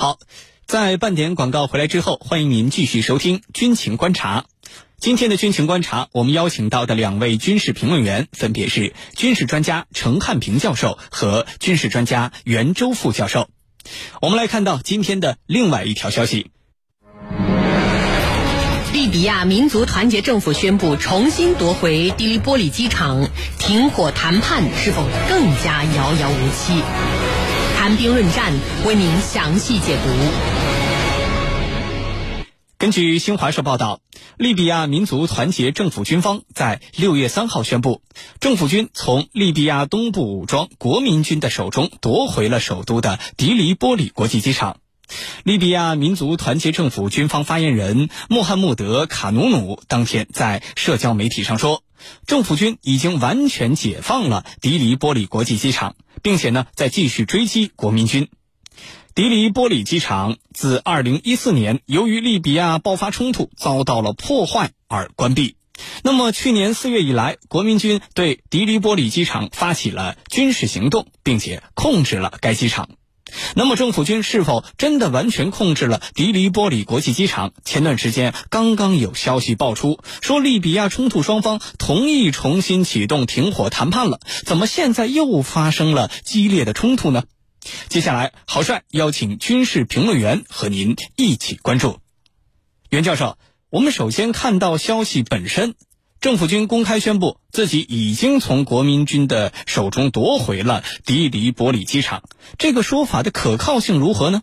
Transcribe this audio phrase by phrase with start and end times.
[0.00, 0.18] 好，
[0.64, 4.46] 在半点广告回来之后，欢迎您继续收听军情观察。
[4.98, 13.50] 今天的军情观察，我们邀请到的两位军事评论员分别是军事专家程汉平教授和军事专家袁周副教授。
[14.22, 16.50] 我们来看到今天的另外一条消息：
[18.94, 23.28] 利比亚民族团结政府宣布重新夺回迪利波里机场，
[23.58, 26.82] 停火谈判是否更加遥遥无期？
[27.96, 28.52] 兵论战，
[28.86, 30.10] 为您详细解读。
[32.78, 34.00] 根据新华社报道，
[34.38, 38.00] 利比亚民族团结政府军方在六月三号宣布，
[38.40, 44.78] 政府军从利比亚东部武装国民军的手中夺回了首都的迪黎波里国际机场。
[45.42, 51.82] 利比亚民族团结政府军方发言人穆罕默德·卡努努当天在社交媒体上说，
[52.26, 58.28] 政府军已经完全解放了迪黎波里国际机场，并且呢，在继续追击国民军。
[59.14, 65.56] 迪黎波里机场自2014年由于利比亚爆发冲突遭到了破坏而关闭。
[66.02, 72.90] 那么去年四月以来，国民军对迪黎波里机场发起了军事行动，并且控制了该机场。
[73.54, 77.52] 那么政府军是否真的完全控制了迪黎波里国际机场？
[77.64, 84.20] 前段时间刚刚有消息爆出，说利比亚冲突双方同意重新启动停火谈判了。
[84.44, 87.24] 怎么现在又发生了激烈的冲突呢？
[87.88, 91.98] 接下来，郝帅邀请军事评论员和您一起关注。
[92.88, 93.36] 袁教授，
[93.68, 95.74] 我们首先看到消息本身，
[96.20, 102.22] 政府军公开宣布自己已经从国民军的手中夺回了迪黎波里机场，
[102.58, 104.42] 这个说法的可靠性如何呢？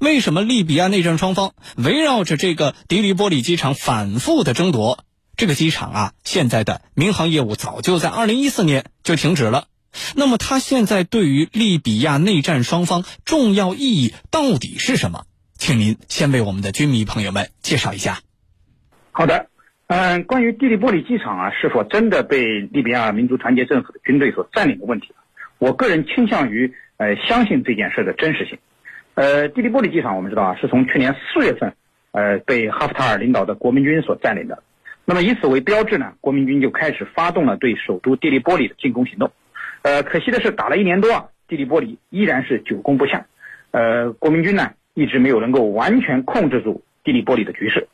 [0.00, 5.04] 为什么利比亚内战双方围绕着这个迪黎波里机场反复的争夺？
[5.36, 9.68] 这个机场啊，现在的民航业务早就在二零一四年就停止了。
[10.14, 15.24] 那么，它现在对于利比亚内战双方重要意义到底是什么？
[15.58, 18.20] 请您先为我们的军迷朋友们介绍一下。
[19.10, 19.48] 好的，
[19.88, 25.14] 嗯，关于蒂利波里机场啊，是否真的被利比亚民族团结政府的军队所占领的问题，
[25.58, 28.58] 我个人倾向于呃相信这件事的真实性。
[29.14, 31.72] 呃，蒂利波里机场我们知道啊，是从去年四月份
[32.10, 34.60] 呃被哈夫塔尔领导的国民军所占领的。
[35.04, 39.30] 那么以此为标志呢，国民军就开始发动了对首都蒂利波里的进攻行动。
[39.82, 43.24] 呃，可惜的是，打了一年多啊，蒂利波里依然是久攻不下。
[43.70, 47.86] 呃，国民军呢一直没有能够完全控制住蒂利波里的局势。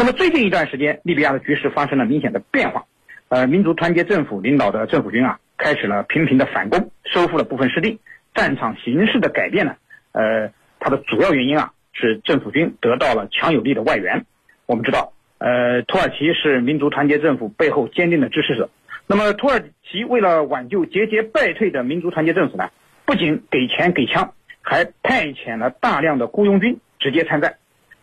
[0.00, 2.84] 那么最近一段时间，利比亚的局势发生了明显的变化。
[3.30, 7.98] 呃，民族团结政府领导的政府军啊，开始了频频的反攻，收复了部分失地。
[8.32, 9.74] 战场形势的改变呢，
[10.12, 14.24] 呃，它的主要原因啊是政府军得到了强有力的外援。
[14.66, 18.70] 我们知道，呃，土耳其是民族团结政府背后坚定的支持者。
[19.08, 19.60] 那么土耳
[19.90, 22.70] 其为了挽救节节败退的民族团结政府呢，
[23.04, 24.32] 不仅给钱给枪，
[24.62, 27.56] 还派遣了大量的雇佣军直接参战，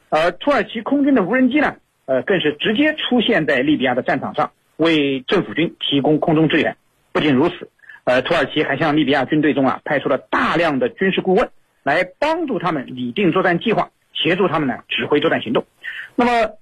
[0.09, 6.75] 而土耳其空军的无人机呢，呃，更是直接出现在利比亚的战场上，为政府军提供空中支援。
[7.11, 7.69] 不仅如此，
[8.03, 11.49] 呃，土耳其还向利比亚军队中啊派出了大量的军事顾问，
[11.83, 15.65] 来帮助他们拟定作战计划，协助他们呢指挥作战行动。
[16.15, 16.57] 那么，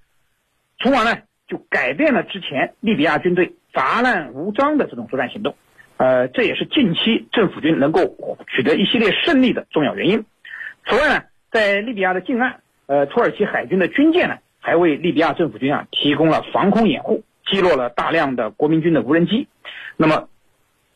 [0.79, 3.53] 从而呢就改变了之前利比亚军队。
[3.73, 5.55] 杂乱无章的这种作战行动，
[5.97, 8.15] 呃，这也是近期政府军能够
[8.47, 10.25] 取得一系列胜利的重要原因。
[10.85, 19.45] 此外呢，在利比亚的近岸，呃，土耳其海军的军舰呢，还为利比亚政府军啊提供了防空掩护，击落了大量的国民军的无人机，
[19.97, 20.29] 那么，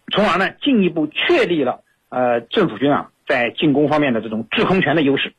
[0.09, 5.33] 从而呢，进一步确立了呃政府军啊在进攻方面的这种制空权的优势。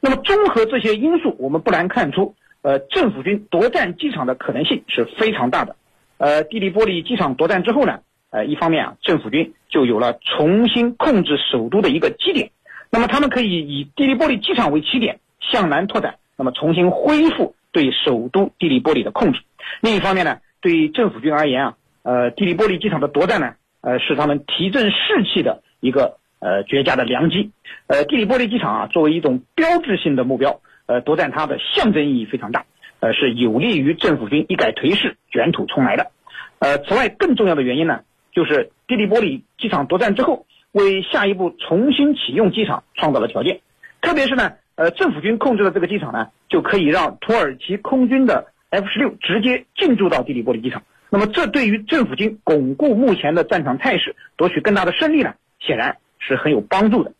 [0.00, 5.74] 那么，综合这些因素，我们不难看出，呃，政府军夺占机场的可能性是非常大的。
[6.18, 7.98] 呃，地利波利机场夺占之后呢，
[8.30, 12.52] 呃，一方面啊，政府军就有了重新控制首都的一个基点，
[12.92, 19.40] 那么他们可以以地利波利机场为起点向南拓展，那么重新恢复对首都地利波里的控制。
[19.80, 27.50] 另一方面呢，对政府军而言啊，呃，地利波里机场的夺占呢，呃，是他们提振士气的一个呃绝佳的良机。
[27.86, 32.64] 呃，地利波里机场啊，作为一种标志性的目标，呃，夺占它的象征意义非常大。
[33.00, 36.12] 呃，是有利于政府军一改颓势、卷土重来的。
[36.60, 38.02] 呃，此外，更重要的原因呢，
[38.32, 43.60] 就是地利波里机场夺占之后，为下一步重新启用机场创造了条件。
[44.00, 50.82] 特别是呢，呃，政府军控制的这个机场呢，就可以让土耳其空军的 F 十六直接进驻到迪利波里机场。
[51.10, 57.12] 那么，这对于政府军巩固目前的战场态势、夺取更大的胜利呢，显然是很有帮助的。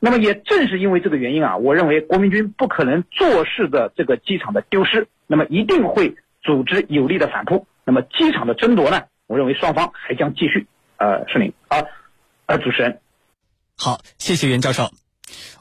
[0.00, 5.06] 那么，也正是因为这个原因啊，我认为国民军不可能坐视的这个机场的丢失。
[5.28, 7.66] 那么一定会组织有力的反扑。
[7.84, 9.02] 那么机场的争夺呢？
[9.26, 10.66] 我认为双方还将继续。
[10.98, 11.82] 呃，是您啊，
[12.46, 13.00] 呃，主持人。
[13.76, 14.90] 好，谢谢袁教授。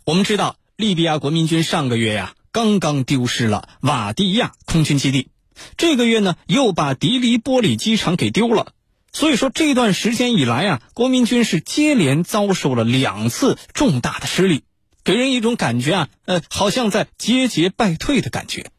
[0.05, 5.29] 我们知道，利比亚国民军上个月呀，刚刚丢失了瓦蒂亚空军基地，
[5.77, 8.73] 这个月呢，又把迪黎波里机场给丢了。
[9.13, 14.63] 所以说，这段时间以来啊，国民军是接连遭受了两次重大的失利，
[15.05, 18.69] 给人一种感觉啊，呃，好像在节节败退的感觉。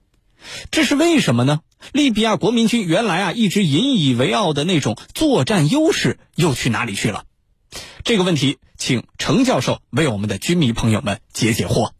[0.70, 1.60] 这是为什么呢？
[1.92, 7.24] 利比亚国民军原来啊一直引以为傲的那种作战优势又去哪里去了？
[8.04, 11.90] 这个问题，请程教授为我们的军迷朋友们解解惑。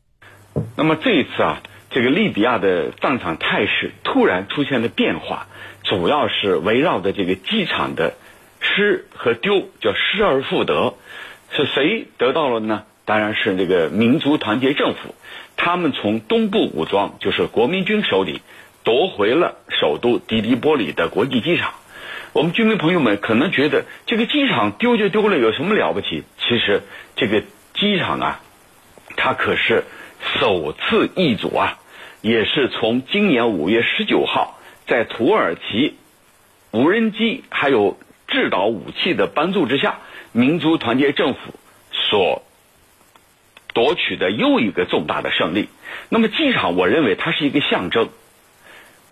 [0.77, 5.49] 那么这一次啊，这个利比亚的战场态势突然出现了变化，
[5.83, 8.15] 主要是围绕着这个机场的
[8.61, 10.95] 失和丢，叫失而复得，
[11.51, 12.85] 是谁得到了呢？
[13.05, 15.15] 当然是这个民族团结政府，
[15.57, 18.43] 他们从东部武装，就是国民军手里
[18.83, 21.75] 夺回了首都迪迪波里的国际机场。
[22.33, 26.25] 我们军民朋友们可能觉得这个机场丢就丢了，有什么了不起？
[26.39, 26.83] 其实
[27.17, 27.43] 这个
[27.75, 28.41] 机场啊，
[29.17, 29.85] 它可是
[30.39, 31.79] 首次易主啊，
[32.21, 35.97] 也是从今年五月十九号，在土耳其
[36.73, 37.99] 无人机还有
[38.29, 39.99] 制导武器的帮助之下，
[40.33, 41.55] 民族团结政府
[41.93, 42.43] 所
[43.73, 45.69] 夺取的又一个重大的胜利。
[46.11, 48.11] 那么机场，我认为它是一个象征。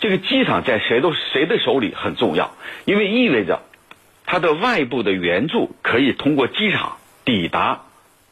[0.04, 2.54] 这个机场在谁都谁的手里很重要，
[2.84, 3.62] 因为意味着
[4.26, 7.84] 它的外部的援助可以通过机场抵达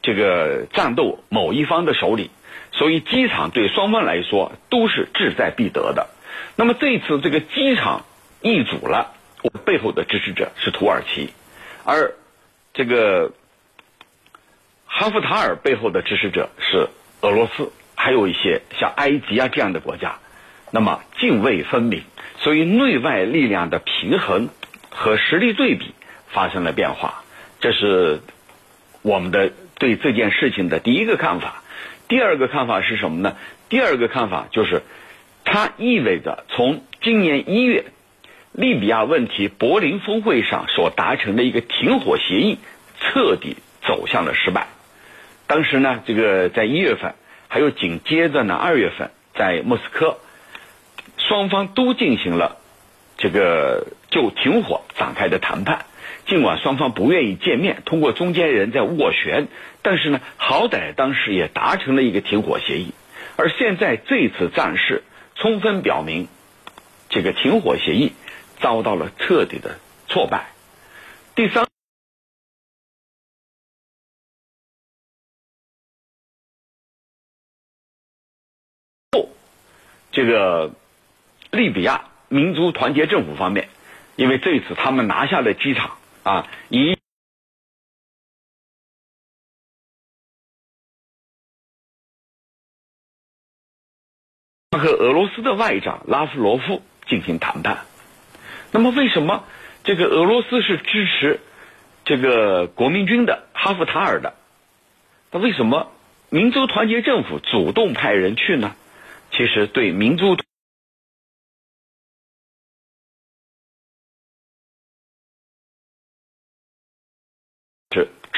[0.02, 2.30] 这个战斗某一方的手里，
[2.72, 6.08] 所以机场对双方来说都是志在必得的。
[6.56, 8.04] 那么这次这个机场
[8.42, 11.30] 易主了，我背后的支持者是土耳其，
[11.86, 12.12] 而
[12.74, 13.32] 这个
[14.84, 16.88] 哈夫塔尔背后的支持者是
[17.22, 20.18] 俄罗斯，还有一些像埃及啊这样的国家。
[20.74, 22.02] 那么泾渭分明，
[22.38, 24.48] 所以内外力量的平衡
[24.88, 25.94] 和实力对比
[26.28, 27.22] 发生了变化，
[27.60, 28.20] 这是
[29.02, 31.62] 我们的对这件事情的第一个看法。
[32.08, 33.36] 第二个看法是什么呢？
[33.68, 34.82] 第二个看法就是，
[35.44, 37.84] 它意味着从今年一月
[38.52, 42.58] 利比亚问题柏林峰会上所达成的一个停火协议
[42.98, 44.68] 彻底走向了失败。
[45.46, 47.14] 当时呢，这个在一月份，
[47.48, 50.16] 还有紧接着呢二月份，在莫斯科。
[51.28, 52.58] 双方都进行了
[53.16, 55.86] 这个就停火展开的谈判，
[56.26, 59.46] 尽管双方不愿意见面，通过中间人在斡旋，
[59.82, 62.92] 但是呢，好歹当时也达成了一个停火协议。
[63.36, 65.04] 而现在这次战事
[65.36, 66.28] 充分表明，
[67.08, 68.12] 这个停火协议
[68.60, 69.78] 遭到了彻底的
[70.08, 70.48] 挫败。
[71.36, 71.66] 第三，
[80.10, 80.74] 这个。
[81.52, 83.68] 利比亚民族团结政府方面，
[84.16, 86.96] 因为这次他们拿下了机场啊，以
[94.70, 97.84] 和俄罗斯的外长拉夫罗夫进行谈判。
[98.70, 99.44] 那么，为什么
[99.84, 101.38] 这个俄罗斯是支持
[102.06, 104.34] 这个国民军的哈夫塔尔的？
[105.30, 105.92] 那为什么
[106.30, 108.74] 民族团结政府主动派人去呢？
[109.30, 110.38] 其实对民族。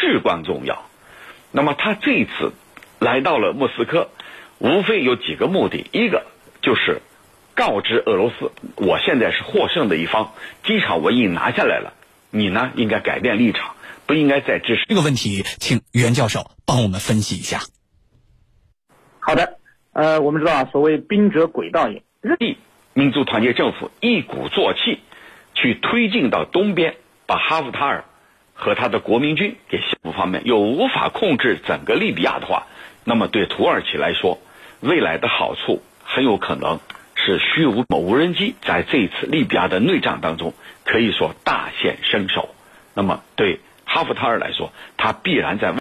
[0.04, 0.86] 至关重要。
[1.50, 2.52] 那么他这一次
[2.98, 4.10] 来到了莫斯科，
[4.58, 6.26] 无非有几个目的：一个
[6.62, 7.00] 就是
[7.54, 10.32] 告知俄罗斯，我现在是获胜的一方，
[10.64, 11.94] 机场我已经拿下来了，
[12.30, 13.76] 你呢应该改变立场，
[14.06, 14.84] 不应该再支持。
[14.88, 17.60] 这个问题，请袁教授帮我们分析一下。
[19.20, 19.58] 好的，
[19.92, 22.02] 呃，我们知道啊，所谓兵者诡道也，
[22.38, 22.58] 立
[22.92, 25.00] 民族团结政府一鼓作气
[25.54, 28.04] 去推进到东边，把哈夫塔尔。
[28.54, 32.66] 和他的国民军给西部方面又无法控制整个利比亚的话，
[33.04, 34.38] 那么对土耳其来说，
[34.80, 36.80] 未来的好处很有可能
[37.14, 37.98] 是虚无某。
[37.98, 42.54] 无人机在这一次利比亚的内战当中可以说大显身手。
[42.94, 45.74] 那么对哈夫塔尔来说，他必然在。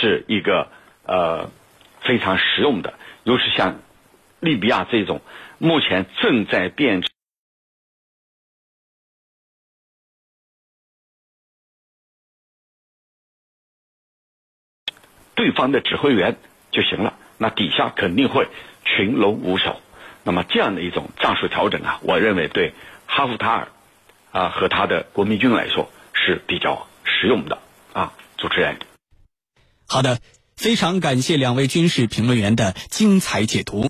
[0.00, 0.70] 是一个
[1.04, 1.50] 呃
[2.02, 3.80] 非常实用的，尤其像
[4.40, 5.20] 利比亚这种
[5.58, 7.10] 目前正在变成。
[15.34, 16.36] 对方的指挥员
[16.72, 18.48] 就行了，那底下肯定会
[18.84, 19.80] 群龙无首。
[20.24, 22.74] 那么这样的一种战术调整啊，我认为对
[23.06, 23.68] 哈夫塔尔
[24.32, 27.58] 啊和他的国民军来说是比较实用的
[27.92, 28.78] 啊，主持人。
[29.90, 30.20] 好的
[30.54, 33.86] 非常感谢两位军事评论员的精彩解读。